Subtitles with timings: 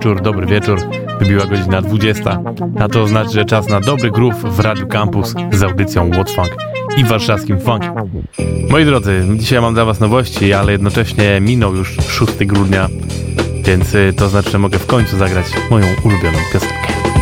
[0.00, 0.80] Wieczór, dobry wieczór.
[1.18, 2.42] Wybiła godzina 20,
[2.78, 6.56] a to znaczy, że czas na dobry groove w Radio Campus z audycją What Funk
[6.96, 7.82] i warszawskim funk.
[8.70, 12.88] Moi drodzy, dzisiaj mam dla was nowości, ale jednocześnie minął już 6 grudnia,
[13.64, 17.19] więc y, to znaczy, że mogę w końcu zagrać moją ulubioną piosenkę.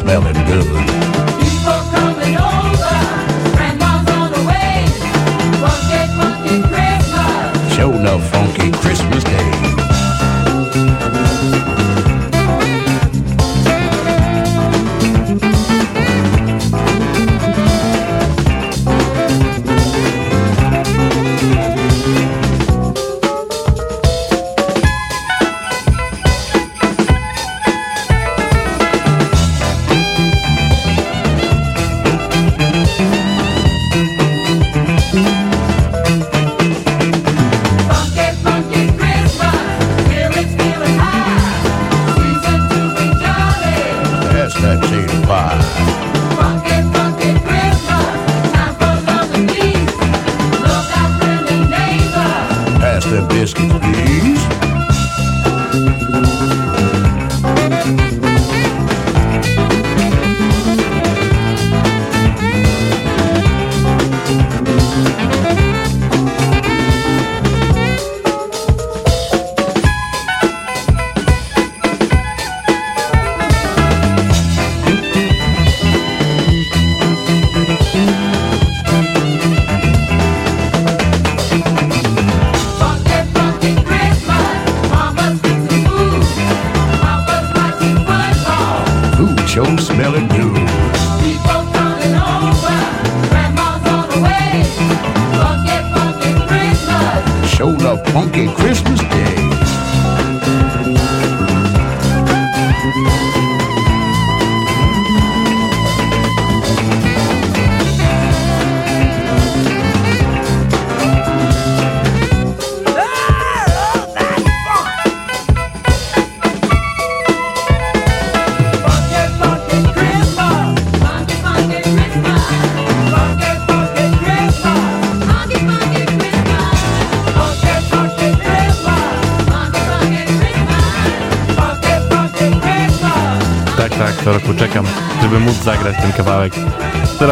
[0.00, 0.89] Smelling good.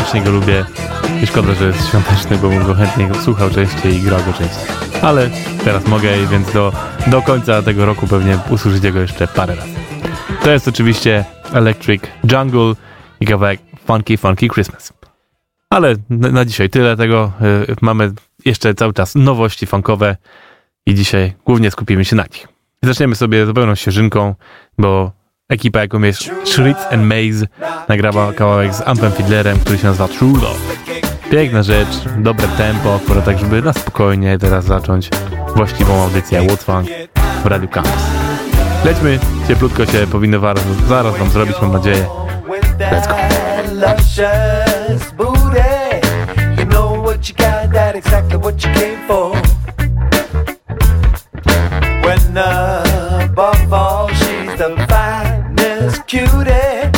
[0.09, 0.65] Strasznie go lubię
[1.23, 4.65] i szkoda, że jest świąteczny, bo bym go chętnie słuchał częściej i grał go częściej.
[5.03, 5.31] Ale
[5.65, 6.73] teraz mogę, więc do,
[7.07, 9.75] do końca tego roku pewnie usłyszycie go jeszcze parę razy.
[10.43, 12.03] To jest oczywiście Electric
[12.33, 12.75] Jungle
[13.21, 14.93] i kawałek Funky Funky Christmas.
[15.71, 17.33] Ale na, na dzisiaj tyle tego.
[17.69, 18.13] Y, mamy
[18.45, 20.17] jeszcze cały czas nowości funkowe
[20.87, 22.49] i dzisiaj głównie skupimy się na nich.
[22.83, 24.35] Zaczniemy sobie zupełną świeżynką,
[24.79, 25.18] bo
[25.49, 27.47] ekipa jaką jest Shritz and Maze
[27.89, 30.59] nagrała kawałek z Ampem Fiddlerem, który się nazywa True Love.
[31.31, 35.11] Piękna rzecz, dobre tempo, akurat tak, żeby na spokojnie teraz zacząć
[35.57, 36.89] właściwą audycję Funk
[37.45, 38.03] w Radiu Campus.
[38.85, 39.19] Lećmy,
[39.49, 42.07] cieplutko się powinno zaraz, zaraz wam zrobić, mam nadzieję.
[42.79, 43.29] Let's go.
[56.09, 56.91] Cutie.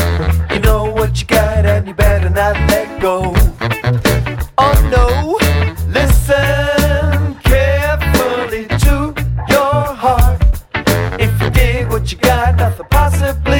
[0.54, 3.34] You know what you got, and you better not let go.
[4.56, 5.36] Oh no,
[5.88, 9.14] listen carefully to
[9.48, 10.40] your heart.
[11.18, 13.59] If you dig what you got, nothing possibly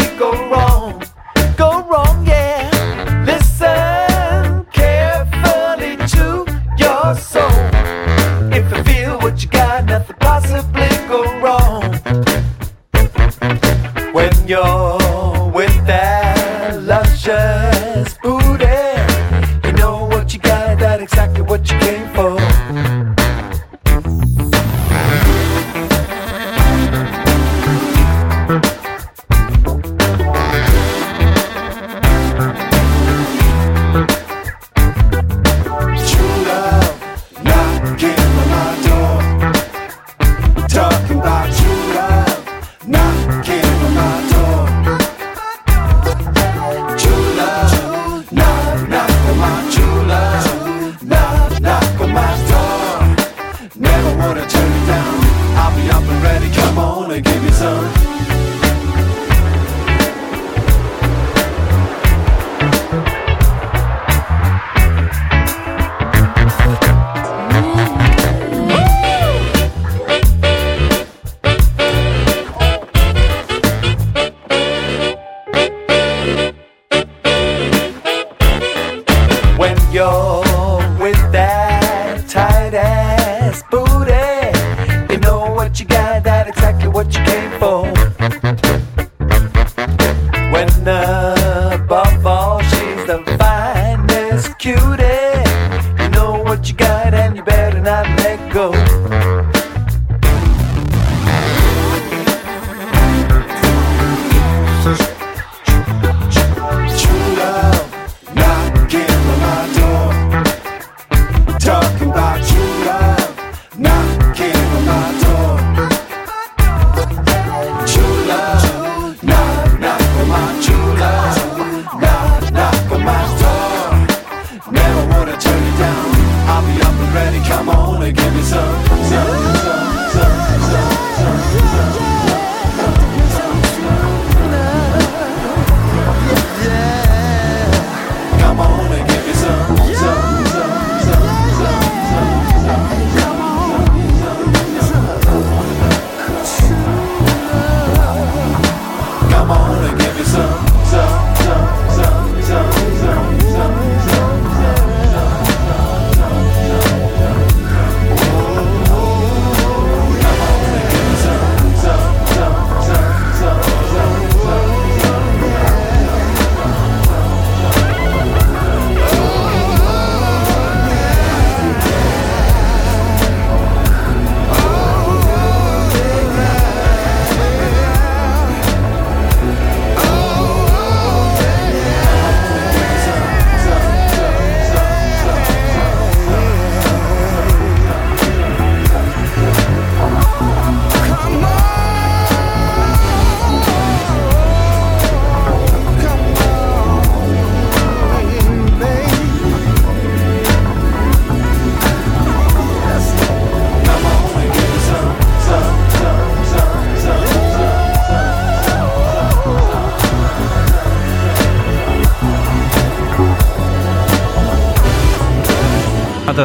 [54.21, 54.60] water.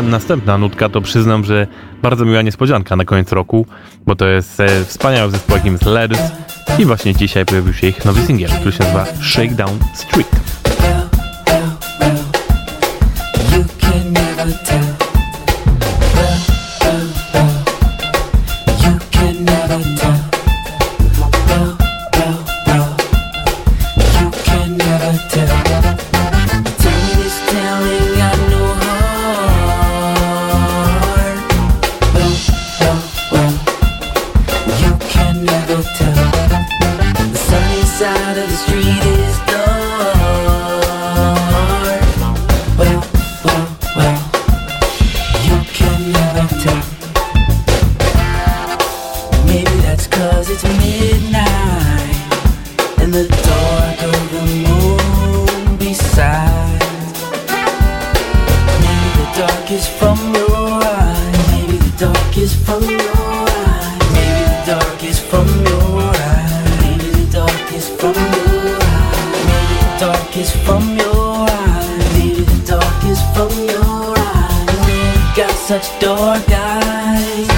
[0.09, 1.67] następna nutka to przyznam, że
[2.01, 3.65] bardzo miła niespodzianka na koniec roku,
[4.05, 6.21] bo to jest e, wspaniały zespół jakim jest Leders
[6.79, 10.64] i właśnie dzisiaj pojawił się ich nowy singiel, który się nazywa Shakedown Street.
[70.51, 72.23] from your eyes.
[72.23, 74.87] Even the darkest from your eyes.
[74.87, 77.54] You Got such dark eyes.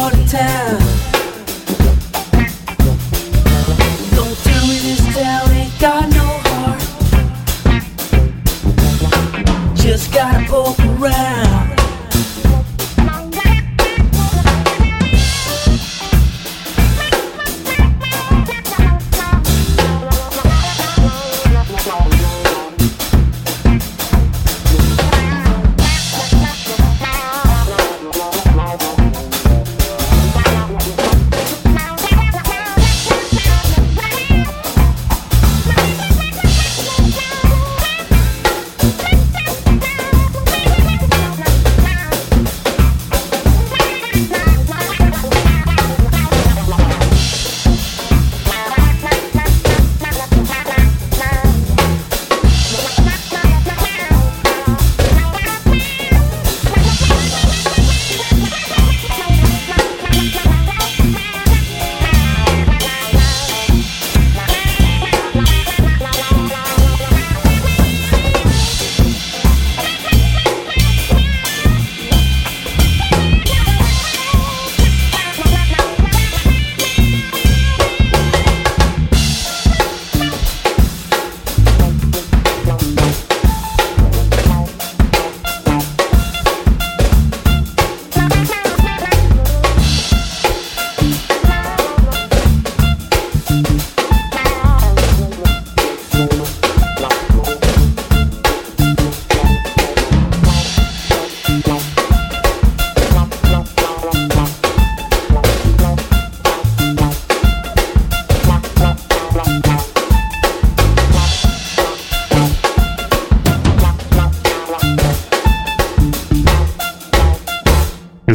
[0.00, 0.79] all the time.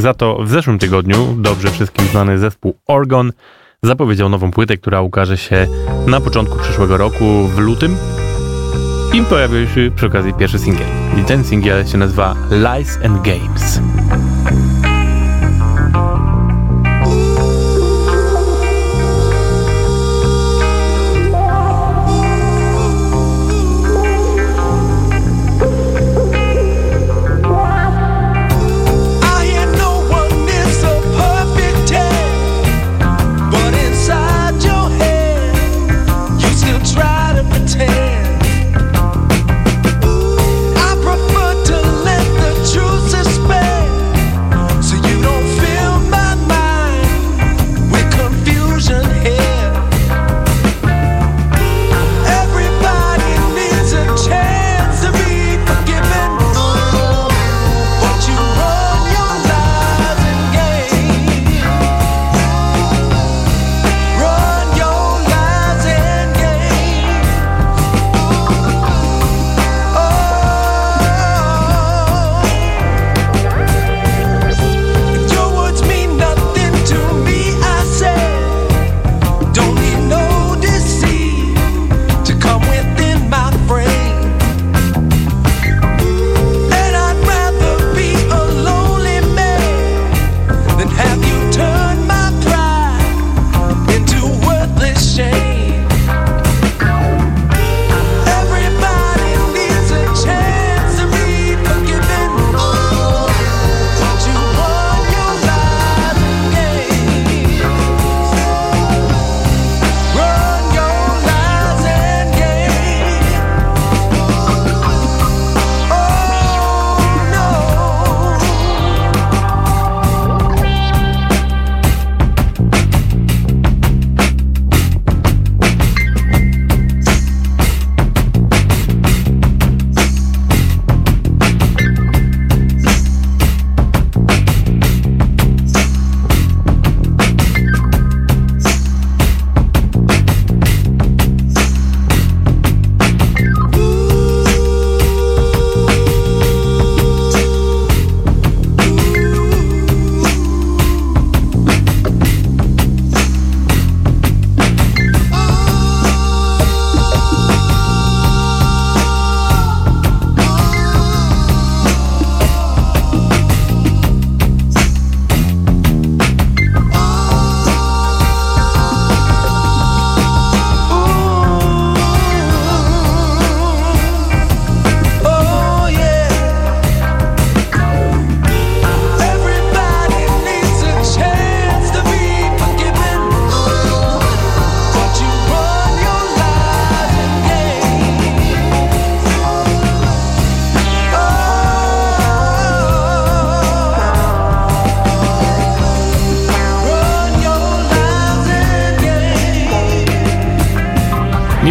[0.06, 3.32] Za to w zeszłym tygodniu dobrze wszystkim znany zespół Orgon
[3.84, 5.68] zapowiedział nową płytę, która ukaże się
[6.08, 7.98] na początku przyszłego roku w lutym.
[9.14, 10.88] I pojawił się przy okazji pierwszy singiel.
[11.22, 13.80] I ten singiel się nazywa Lies and Games.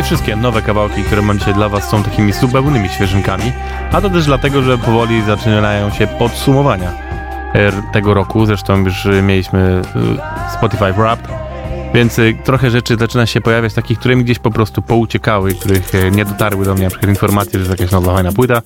[0.05, 3.53] Wszystkie nowe kawałki, które mam dzisiaj dla Was są takimi zupełnymi świeżynkami,
[3.93, 6.93] a to też dlatego, że powoli zaczynają się podsumowania
[7.55, 8.47] e, tego roku.
[8.47, 9.83] Zresztą już e, mieliśmy
[10.49, 11.29] e, Spotify Wrapped,
[11.95, 16.25] więc trochę rzeczy zaczyna się pojawiać takich, które mi gdzieś po prostu pouciekały, których nie
[16.25, 18.63] dotarły do mnie na przykład informacje, że jest jakaś nowa fajna płyta.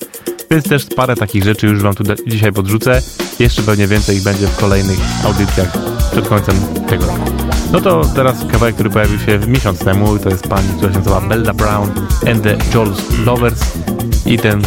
[0.51, 3.01] Więc też parę takich rzeczy już Wam tu dzisiaj podrzucę.
[3.39, 5.69] Jeszcze pewnie więcej ich będzie w kolejnych audycjach
[6.11, 6.55] przed końcem
[6.89, 7.31] tego roku.
[7.73, 11.21] No to teraz kawałek, który pojawił się miesiąc temu, to jest pani, która się nazywa
[11.21, 11.91] Bella Brown
[12.31, 13.61] and the Joel's Lovers
[14.27, 14.63] i ten,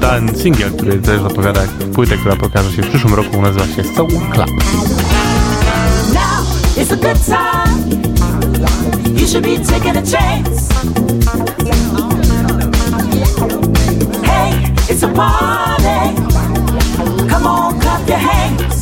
[0.00, 1.60] ten singiel, który też zapowiada
[1.94, 4.50] płytę, która pokaże się w przyszłym roku, nazywa się Soul Club.
[6.82, 7.86] Is a good time.
[9.18, 10.68] You should be taking a chance.
[14.22, 14.52] Hey,
[14.88, 16.14] it's a party.
[17.30, 17.65] Come on,
[18.18, 18.75] hands.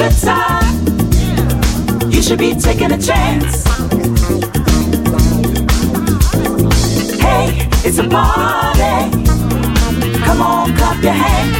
[0.00, 0.86] good time.
[2.10, 3.64] You should be taking a chance.
[7.20, 8.94] Hey, it's a party.
[10.24, 11.59] Come on, clap your hands.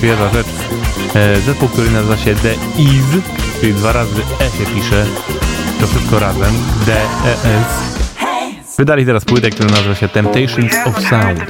[0.00, 0.46] świeża rzecz.
[1.14, 3.04] E, zespół, który nazywa się The Is,
[3.60, 5.06] czyli dwa razy E się pisze,
[5.80, 6.54] to wszystko razem,
[6.86, 8.76] The ES.
[8.78, 11.40] Wydali teraz płytę, która nazywa się Temptations of Sound.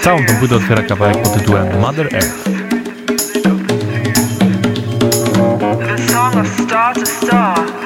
[0.00, 2.44] Całą tą płytę otwiera kawałek pod tytułem Mother Earth.
[5.86, 7.81] The song of star to star.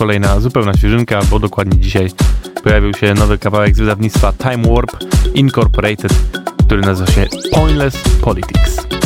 [0.00, 2.10] Kolejna zupełna świeżynka, bo dokładnie dzisiaj
[2.64, 4.90] pojawił się nowy kawałek z wydawnictwa Time Warp
[5.34, 6.12] Incorporated,
[6.66, 8.99] który nazywa się Pointless Politics.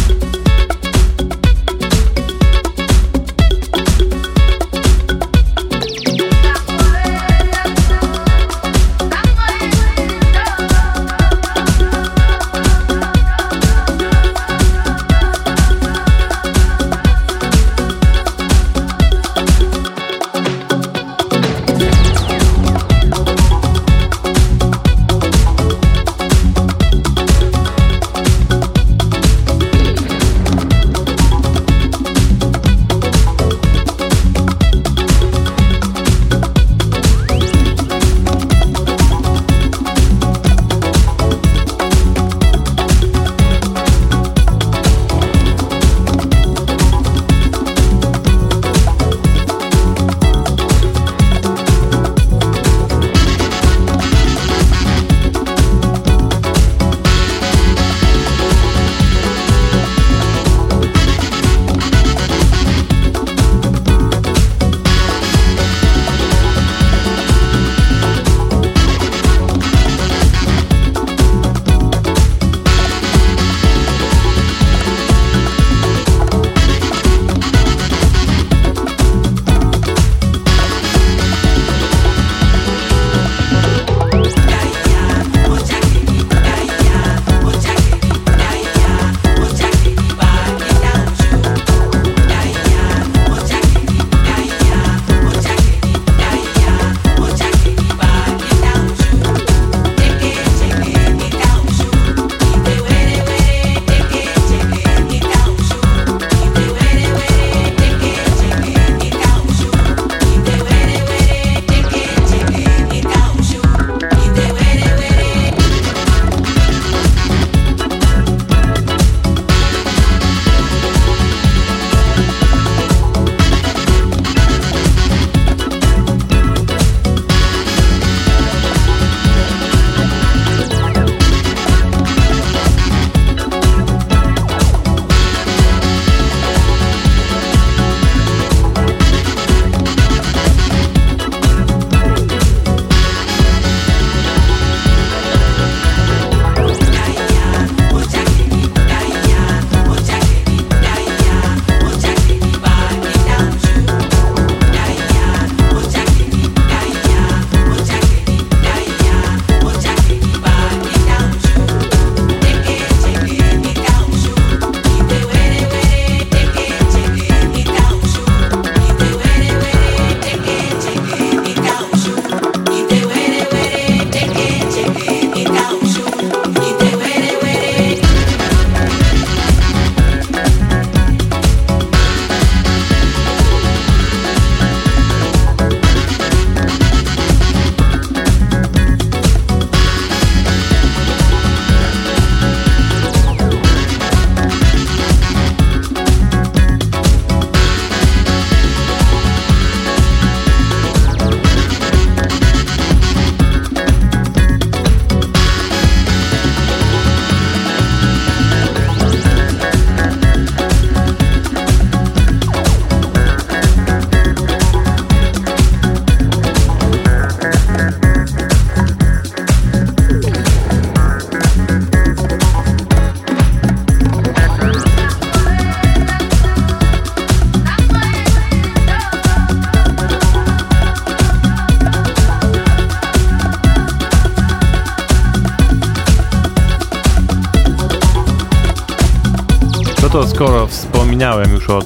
[240.35, 241.83] Skoro wspominałem już o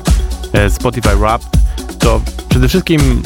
[0.52, 1.42] e, Spotify Rap,
[1.98, 3.22] to przede wszystkim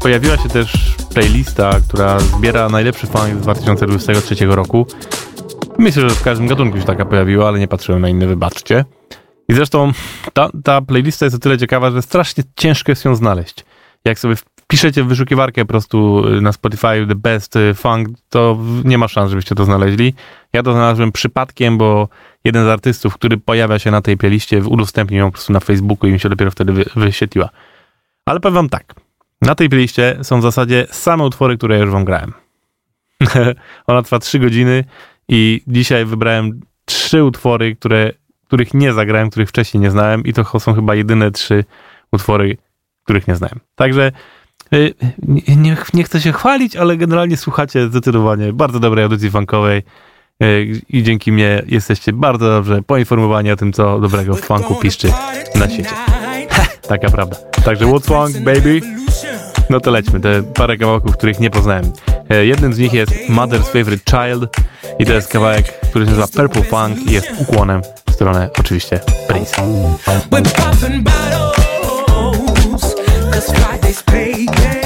[0.00, 4.86] pojawiła się też playlista, która zbiera najlepszy funk z 2023 roku.
[5.78, 8.84] Myślę, że w każdym gatunku się taka pojawiła, ale nie patrzyłem na inne, wybaczcie.
[9.48, 9.92] I zresztą
[10.32, 13.64] ta, ta playlista jest o tyle ciekawa, że strasznie ciężko jest ją znaleźć.
[14.04, 14.34] Jak sobie
[14.66, 19.54] wpiszecie w wyszukiwarkę po prostu na Spotify The Best Funk, to nie ma szans, żebyście
[19.54, 20.14] to znaleźli.
[20.52, 22.08] Ja to znalazłem przypadkiem, bo
[22.44, 26.10] jeden z artystów, który pojawia się na tej playliście, udostępnił ją po prostu na Facebooku
[26.10, 27.48] i mi się dopiero wtedy wy, wyświetliła.
[28.26, 28.94] Ale powiem wam tak.
[29.42, 32.32] Na tej playliście są w zasadzie same utwory, które ja już wam grałem.
[33.86, 34.84] Ona trwa 3 godziny
[35.28, 38.12] i dzisiaj wybrałem trzy utwory, które,
[38.46, 41.64] których nie zagrałem, których wcześniej nie znałem i to są chyba jedyne trzy
[42.12, 42.56] utwory,
[43.04, 43.60] których nie znałem.
[43.74, 44.12] Także
[44.74, 44.94] Y,
[45.56, 49.82] nie, nie chcę się chwalić, ale generalnie słuchacie zdecydowanie bardzo dobrej audycji funkowej
[50.42, 55.12] y, i dzięki mnie jesteście bardzo dobrze poinformowani o tym, co dobrego w funku piszczy
[55.54, 55.90] na świecie.
[56.88, 57.36] Taka prawda.
[57.64, 58.80] Także What's Funk, baby?
[59.70, 61.92] No to lećmy, te parę kawałków, których nie poznałem.
[62.32, 64.56] Y, jednym z nich jest Mother's Favorite Child
[64.98, 69.00] i to jest kawałek, który się nazywa Purple Funk i jest ukłonem w stronę oczywiście
[69.28, 69.62] Prince'a.
[73.36, 74.85] let's try this baby.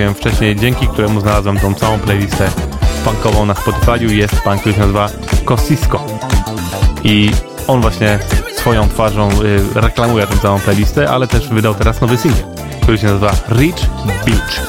[0.00, 2.50] mówiłem wcześniej, dzięki któremu znalazłem tą całą playlistę
[3.04, 4.10] punkową na Spotify'u.
[4.10, 5.08] Jest pan, który się nazywa
[5.44, 6.06] Kosisko.
[7.04, 7.30] I
[7.66, 8.18] on właśnie
[8.56, 9.28] swoją twarzą
[9.74, 12.44] y, reklamuje tę całą playlistę, ale też wydał teraz nowy singiel,
[12.82, 13.86] który się nazywa Rich
[14.26, 14.60] Beach.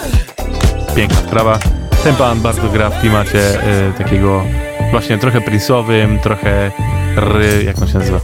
[0.95, 1.59] Piękna sprawa.
[2.03, 4.43] Ten pan bardzo gra w klimacie y, takiego
[4.91, 6.71] właśnie trochę Prince'owym, trochę
[7.15, 8.19] ry, jak on się nazywa?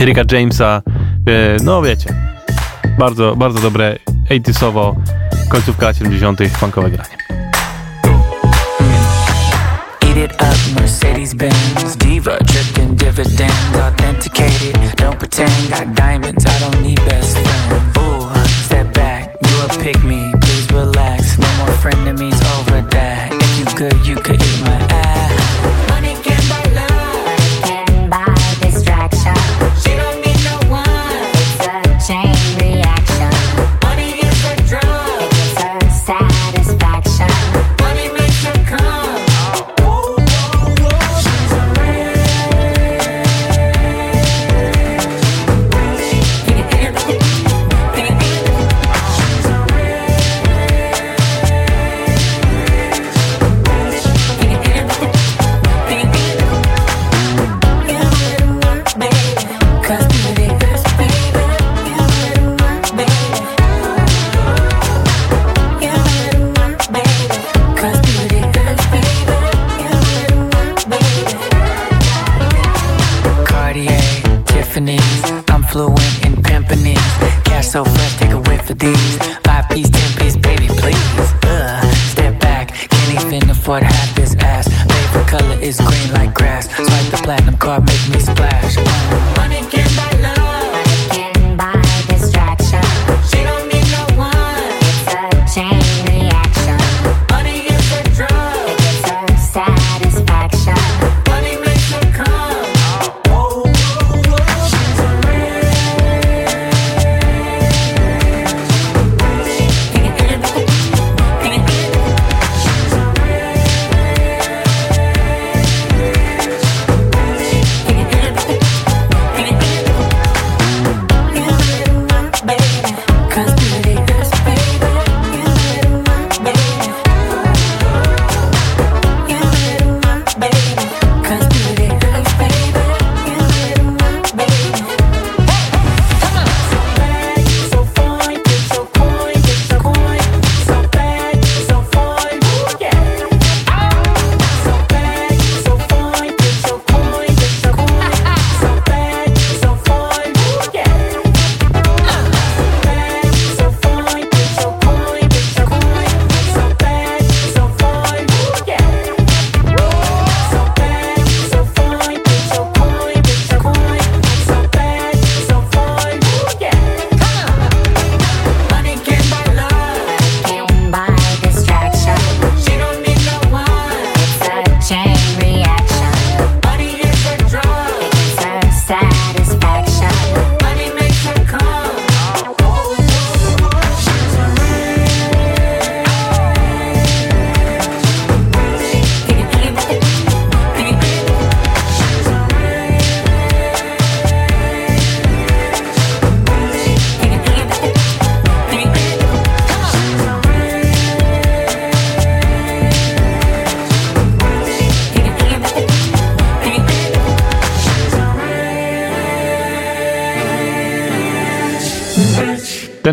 [0.00, 0.82] Erika Jamesa.
[1.28, 2.14] Y, no wiecie,
[2.98, 3.98] bardzo, bardzo dobre
[4.30, 4.94] 80sowo
[5.52, 6.40] końcówka 70.
[6.56, 7.21] funkowe granie.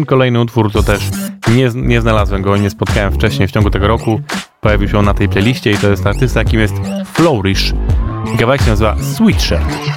[0.09, 1.01] kolejny utwór to też
[1.55, 4.21] nie, nie znalazłem go, nie spotkałem wcześniej w ciągu tego roku.
[4.61, 6.73] Pojawił się on na tej playliście i to jest artysta, jakim jest
[7.13, 7.73] Flourish.
[8.39, 9.88] Kawałek się nazywa Sweatshirt.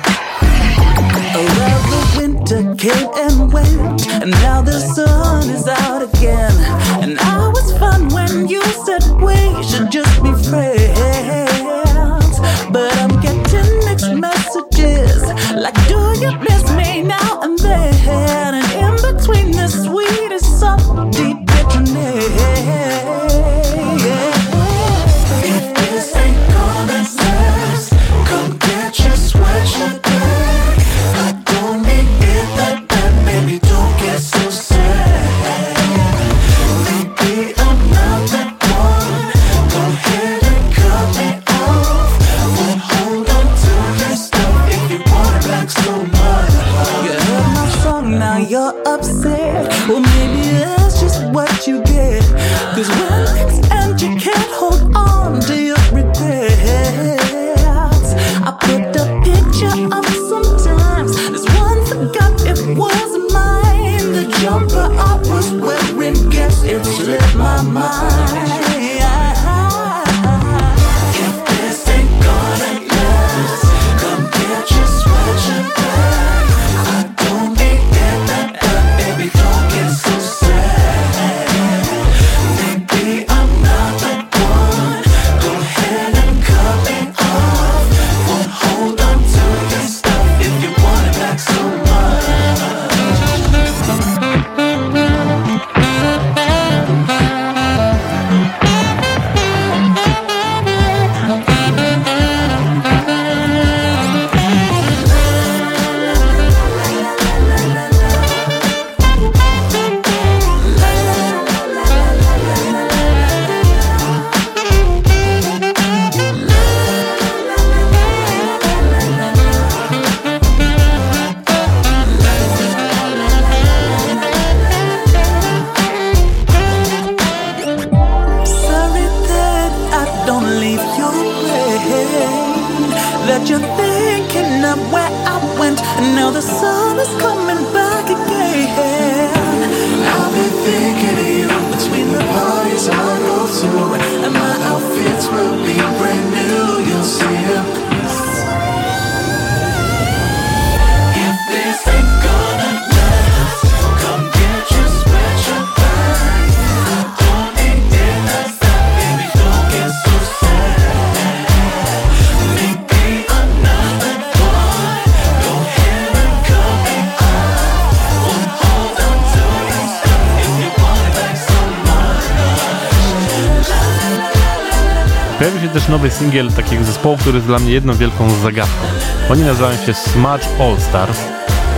[175.72, 178.86] Też nowy singiel takiego zespołu, który jest dla mnie jedną wielką zagadką.
[179.30, 181.20] Oni nazywają się Smudge All Stars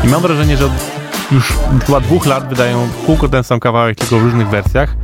[0.05, 0.73] i mam wrażenie, że od
[1.33, 1.53] już
[1.87, 4.97] chyba dwóch lat wydają kółko ten sam kawałek, tylko w różnych wersjach.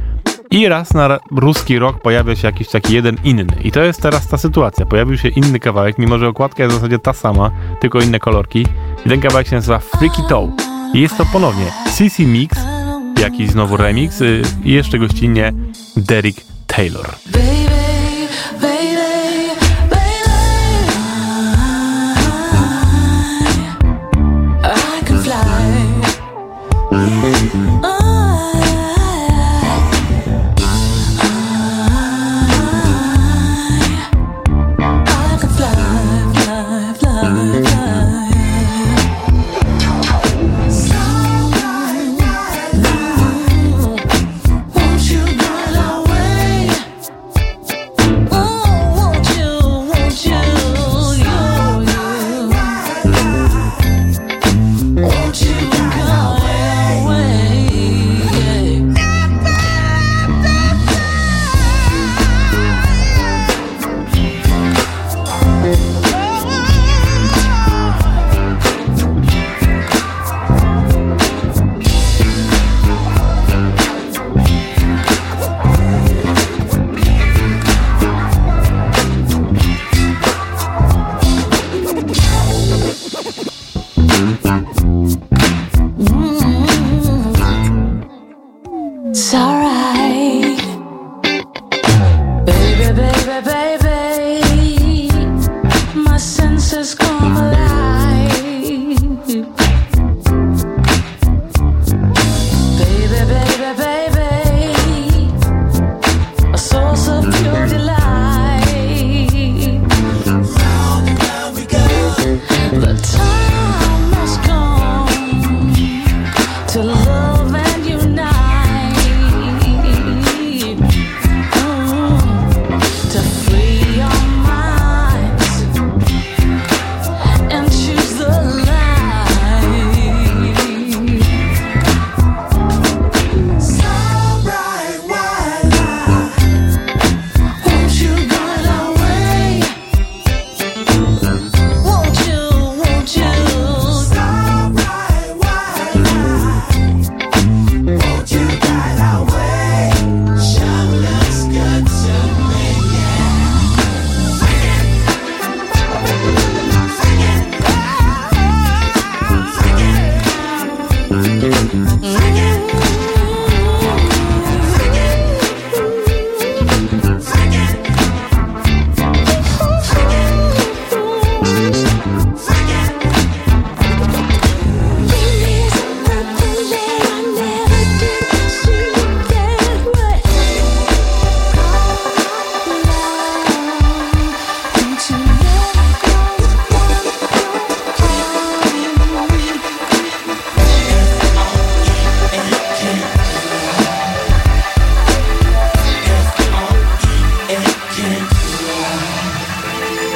[0.51, 3.57] I raz na ruski rok pojawia się jakiś taki jeden inny.
[3.65, 4.87] I to jest teraz ta sytuacja.
[4.87, 8.67] Pojawił się inny kawałek, mimo że okładka jest w zasadzie ta sama, tylko inne kolorki.
[9.07, 10.53] I ten kawałek się nazywa Freaky Toe.
[10.95, 12.59] I jest to ponownie CC Mix,
[13.21, 15.53] jakiś znowu remix y, i jeszcze gościnnie
[15.97, 16.37] Derek
[16.67, 17.07] Taylor.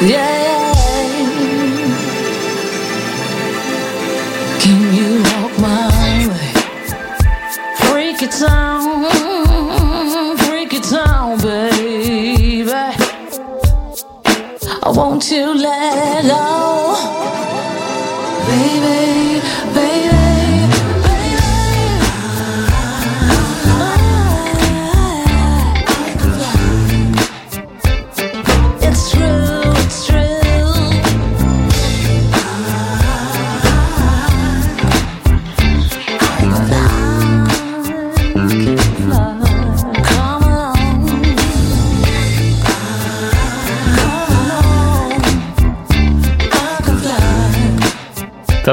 [0.07, 0.75] Yeah.
[4.61, 6.53] Can you walk my way?
[7.89, 9.09] Freak it down,
[10.45, 12.71] freak it down, baby.
[14.83, 16.74] I want you let go,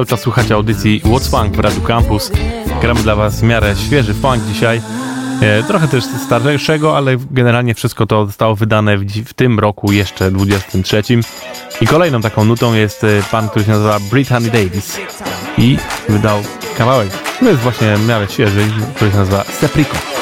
[0.02, 2.32] Cały czas słuchacie audycji What's Funk w Radiu Campus.
[2.82, 4.82] Gramy dla Was w miarę świeży funk dzisiaj.
[5.41, 10.32] E, trochę też starszego, ale generalnie wszystko to zostało wydane w, w tym roku, jeszcze
[10.32, 11.04] 23.
[11.82, 14.97] I kolejną taką nutą jest e, pan, który się nazywa Brittany Davis.
[15.58, 15.78] I
[16.10, 16.39] wydał
[16.78, 20.20] kawałek, który jest właśnie w miarę świeży, który się nazywa Sepriko.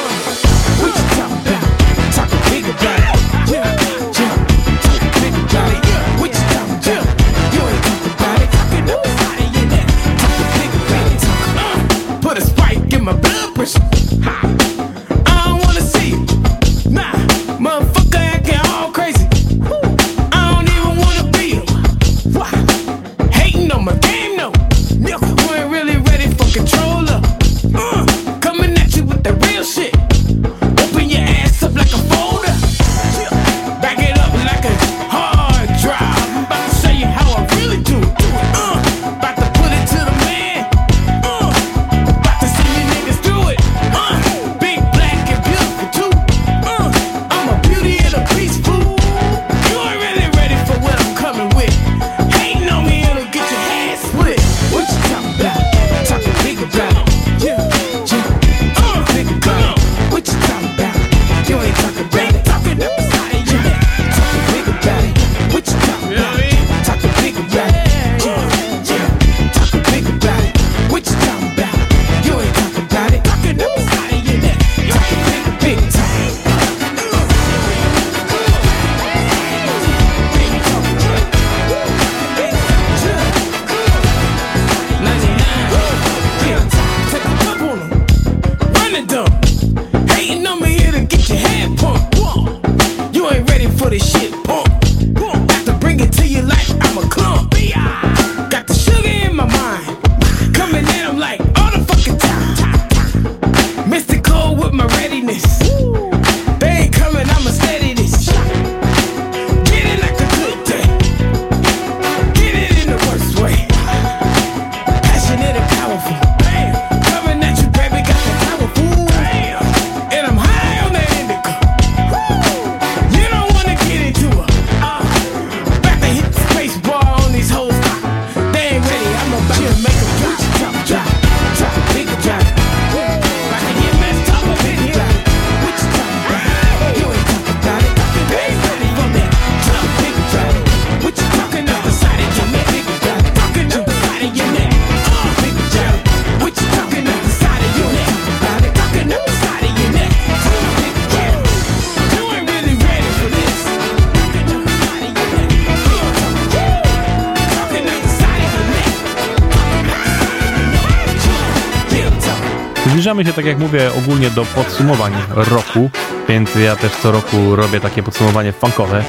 [162.90, 165.90] Zbliżamy się, tak jak mówię, ogólnie do podsumowań roku,
[166.28, 169.04] więc ja też co roku robię takie podsumowanie funkowe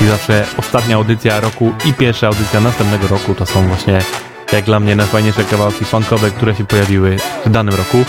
[0.00, 4.00] i zawsze ostatnia audycja roku i pierwsza audycja następnego roku to są właśnie
[4.52, 7.16] jak dla mnie najfajniejsze kawałki funkowe, które się pojawiły
[7.46, 8.04] w danym roku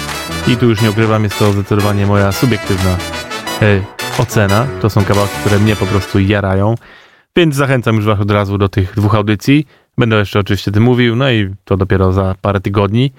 [0.48, 2.98] i tu już nie ukrywam, jest to zdecydowanie moja subiektywna
[3.62, 3.82] e,
[4.18, 4.68] ocena.
[4.82, 6.76] To są kawałki, które mnie po prostu jarają,
[7.36, 9.68] więc zachęcam już Was od razu do tych dwóch audycji.
[9.98, 13.12] Będę jeszcze oczywiście tym mówił, no i to dopiero za parę tygodni.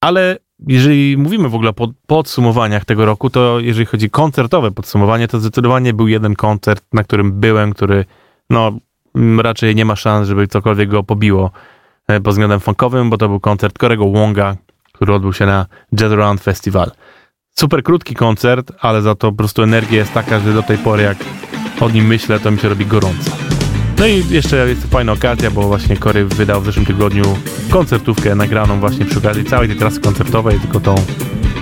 [0.00, 0.36] Ale
[0.66, 5.28] jeżeli mówimy w ogóle o pod- podsumowaniach tego roku, to jeżeli chodzi o koncertowe podsumowanie,
[5.28, 8.04] to zdecydowanie był jeden koncert, na którym byłem, który
[8.50, 8.72] no
[9.38, 11.50] raczej nie ma szans, żeby cokolwiek go pobiło
[12.06, 14.56] e, pod względem funkowym, bo to był koncert Korego Wonga,
[14.92, 16.90] który odbył się na Jazz Around Festival.
[17.50, 21.02] Super krótki koncert, ale za to po prostu energia jest taka, że do tej pory
[21.02, 21.18] jak
[21.80, 23.59] o nim myślę, to mi się robi gorąco.
[24.00, 27.24] No i jeszcze jest fajna okazja, bo właśnie Kory wydał w zeszłym tygodniu
[27.70, 30.94] koncertówkę nagraną właśnie przy okazji całej tej trasy koncertowej, tylko tą,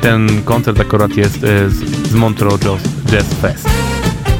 [0.01, 1.74] ten koncert akurat jest e, z,
[2.09, 3.68] z Montreux Jazz, Jazz Fest.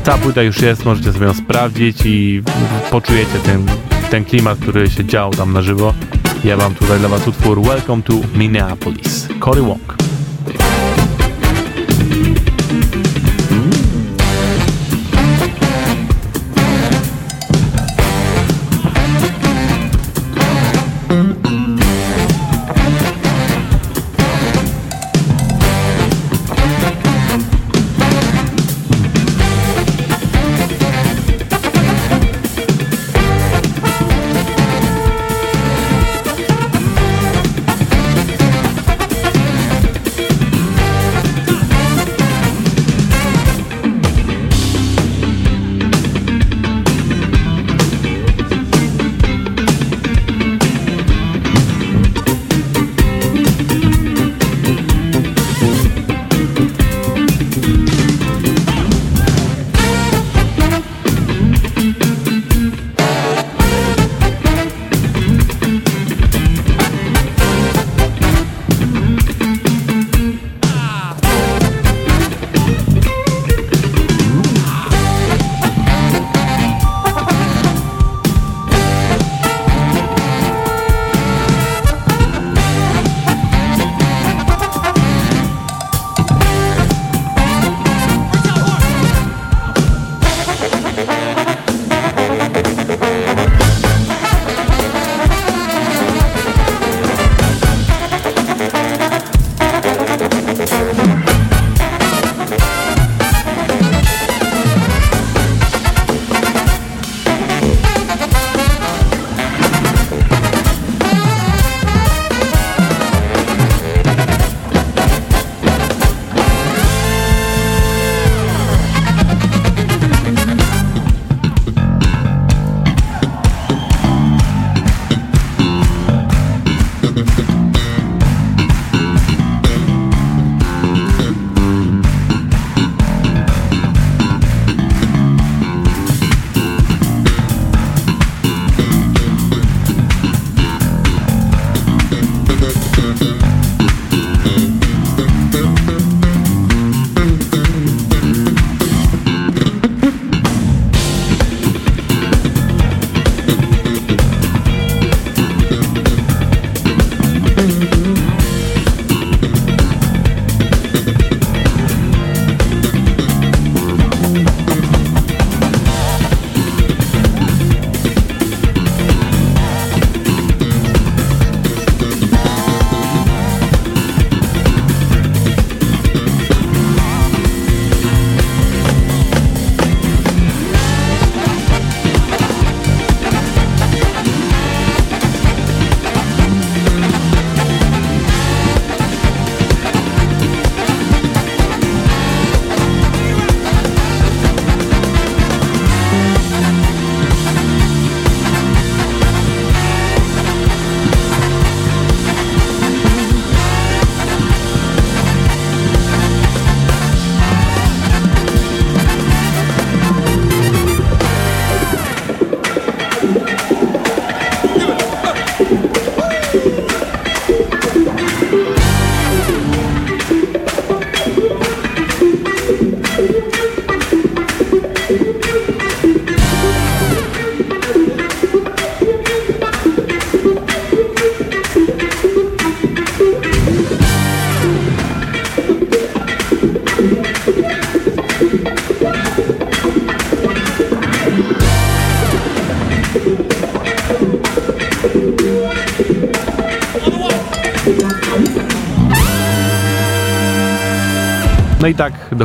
[0.05, 2.43] Ta płyta już jest, możecie sobie ją sprawdzić i
[2.91, 3.67] poczujecie ten,
[4.11, 5.95] ten klimat, który się działo tam na żywo.
[6.45, 9.97] Ja mam tutaj dla was utwór Welcome to Minneapolis, Cory Wong.
[21.09, 21.48] Mm-hmm.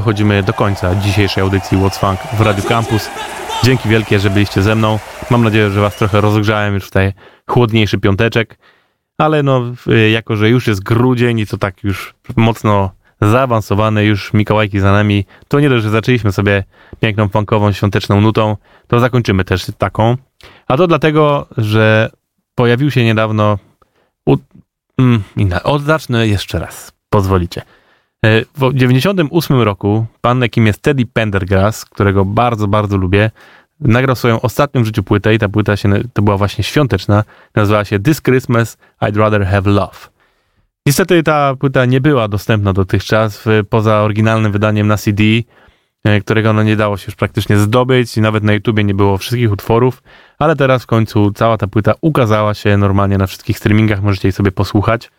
[0.04, 3.10] Dochodzimy do końca dzisiejszej audycji What's Funk w Radio Campus.
[3.64, 4.99] Dzięki wielkie, że byliście ze mną.
[5.30, 7.14] Mam nadzieję, że was trochę rozgrzałem już w tej
[7.49, 8.58] chłodniejszy piąteczek.
[9.18, 9.62] Ale no,
[10.12, 12.91] jako że już jest grudzień i to tak już mocno
[13.22, 16.64] zaawansowany, już Mikołajki za nami, to nie dość, że zaczęliśmy sobie
[16.99, 20.18] piękną funkową, świąteczną nutą, to zakończymy też taką.
[20.68, 22.10] A to dlatego, że
[22.56, 23.58] pojawił się niedawno...
[24.26, 24.38] U...
[24.97, 25.24] Mm,
[26.28, 27.62] jeszcze raz, pozwolicie.
[28.24, 33.32] E, W 98 roku pan, jakim jest Teddy Pendergrass, którego bardzo, bardzo lubię,
[33.80, 37.24] nagrał swoją ostatnią w życiu płytę i ta płyta się, to była właśnie świąteczna,
[37.55, 39.97] nazywała się This Christmas I'd Rather Have Love.
[40.86, 45.24] Niestety ta płyta nie była dostępna dotychczas, poza oryginalnym wydaniem na CD,
[46.03, 49.17] e, którego no nie dało się już praktycznie zdobyć i nawet na YouTubie nie było
[49.17, 50.03] wszystkich utworów,
[50.39, 54.34] ale teraz w końcu cała ta płyta ukazała się normalnie na wszystkich streamingach, możecie jej
[54.34, 55.09] sobie posłuchać.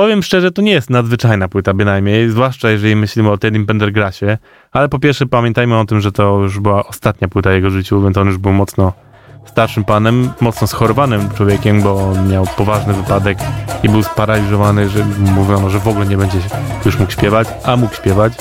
[0.00, 4.26] Powiem szczerze, to nie jest nadzwyczajna płyta bynajmniej, zwłaszcza jeżeli myślimy o Teddym Pendergrassie,
[4.72, 8.16] ale po pierwsze pamiętajmy o tym, że to już była ostatnia płyta jego życiu, więc
[8.16, 8.92] on już był mocno
[9.46, 13.38] starszym panem, mocno schorowanym człowiekiem, bo miał poważny wypadek
[13.82, 16.38] i był sparaliżowany, że mówiono, że w ogóle nie będzie
[16.84, 18.32] już mógł śpiewać, a mógł śpiewać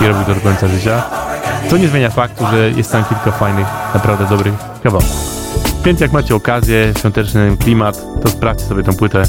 [0.00, 1.02] i robił to do końca życia.
[1.70, 5.37] To nie zmienia faktu, że jest tam kilka fajnych, naprawdę dobrych kawałków.
[5.84, 9.22] Więc jak macie okazję, świąteczny klimat, to sprawdźcie sobie tą płytę.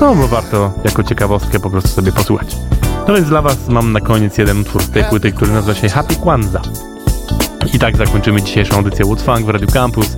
[0.00, 2.56] No, bo warto jako ciekawostkę po prostu sobie posłuchać.
[3.08, 5.88] No więc dla Was mam na koniec jeden utwór z tej płyty, który nazywa się
[5.88, 6.62] Happy Kwanzaa.
[7.72, 10.16] I tak zakończymy dzisiejszą audycję What's Funk w Radio Campus.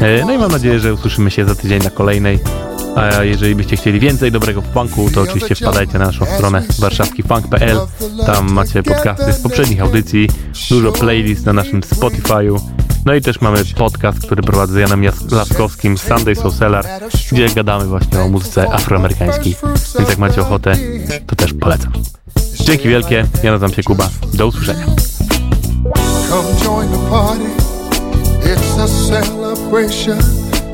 [0.00, 2.38] E, No i mam nadzieję, że usłyszymy się za tydzień na kolejnej.
[2.96, 7.78] A jeżeli byście chcieli więcej dobrego funku, to oczywiście wpadajcie na naszą stronę warszawskifunk.pl.
[8.26, 10.28] Tam macie podcasty z poprzednich audycji,
[10.70, 12.60] dużo playlist na naszym Spotify'u.
[13.06, 16.84] No i też mamy podcast, który prowadzę z Janem Laskowskim, Sunday Soul Cellar,
[17.32, 19.56] gdzie gadamy właśnie o muzyce afroamerykańskiej.
[19.98, 20.76] Więc jak macie ochotę,
[21.26, 21.92] to też polecam.
[22.60, 24.08] Dzięki wielkie, ja nazywam się Kuba.
[24.34, 24.86] Do usłyszenia.
[26.28, 27.44] Come join the party.
[28.44, 30.18] It's a celebration.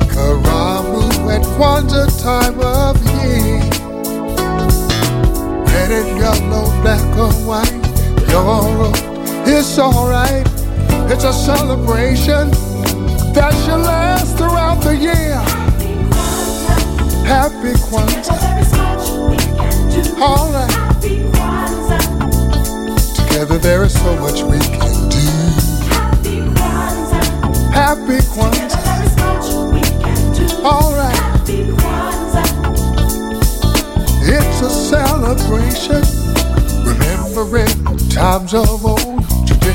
[0.07, 3.61] Karamu at Kwanzaa time of year.
[5.65, 7.83] Red and yellow, black or white.
[8.31, 8.91] Your
[9.45, 10.62] it's alright.
[11.11, 12.49] It's a celebration
[13.33, 15.37] that shall last throughout the year.
[17.25, 18.37] Happy Kwanzaa.
[20.21, 20.71] Alright.
[20.71, 21.99] Happy Kwanzaa.
[23.15, 25.27] Together there is so much we can do.
[27.71, 28.83] Happy Kwanzaa.
[30.65, 31.15] Alright.
[31.15, 32.47] Happy Kwanzaa.
[34.21, 36.03] It's a celebration.
[36.85, 37.73] Remembering
[38.09, 39.12] times of old.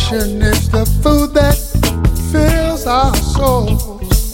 [0.09, 1.59] Tradition is the food that
[2.33, 4.33] fills our souls.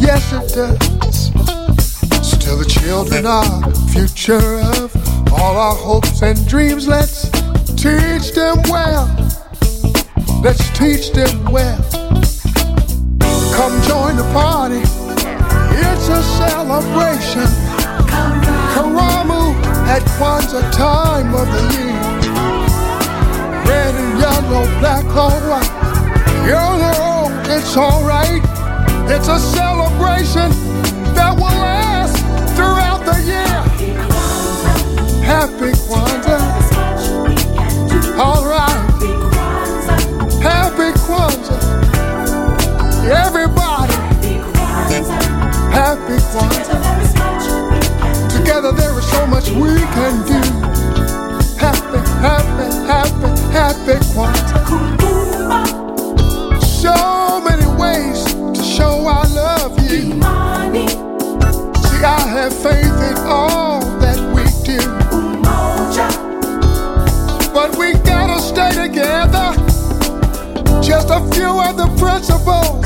[0.00, 1.26] Yes, it does.
[2.26, 3.62] Still, the children are
[3.92, 4.90] future of
[5.32, 6.88] all our hopes and dreams.
[6.88, 7.30] Let's
[7.76, 9.06] teach them well.
[10.42, 11.78] Let's teach them well.
[13.54, 14.82] Come join the party.
[15.78, 17.46] It's a celebration.
[18.74, 19.54] Karamu
[19.86, 22.03] at Kwanzaa time of the year.
[24.26, 25.72] And yellow, black or white.
[26.48, 28.42] Young or old, it's alright.
[29.10, 30.50] It's a celebration
[31.14, 32.16] that will last
[32.56, 33.60] throughout the year.
[35.22, 36.40] Happy Kwanzaa.
[38.18, 38.92] Alright.
[40.42, 41.60] Happy Kwanzaa.
[43.26, 43.94] Everybody.
[45.70, 46.80] Happy Kwanzaa.
[48.30, 50.40] Together there is so much we can do.
[51.58, 55.64] Happy, happy, happy, happy Kwanzaa.
[56.82, 58.24] So many ways
[58.56, 60.02] to show I love you.
[61.86, 64.80] See, I have faith in all that we do.
[67.54, 69.48] But we gotta stay together.
[70.82, 72.82] Just a few of the principles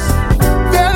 [0.74, 0.94] that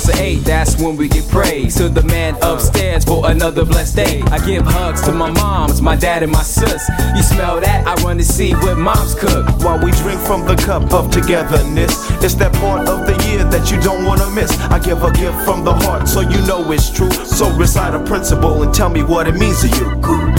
[0.00, 1.76] starts at 8, that's when we get praise.
[1.76, 4.22] To the man upstairs for another blessed day.
[4.22, 6.88] I give hugs to my moms, my dad, and my sis.
[7.14, 7.86] You smell that?
[7.86, 9.46] I run to see what moms cook.
[9.62, 13.70] While we drink from the cup of togetherness, it's that part of the year that
[13.70, 14.50] you don't wanna miss.
[14.70, 17.12] I give a gift from the heart, so you know it's true.
[17.12, 20.33] So recite a principle and tell me what it means to you.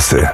[0.00, 0.10] Campus.
[0.12, 0.30] Same sztosy.